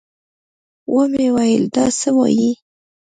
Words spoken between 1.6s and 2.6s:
دا څه وايې.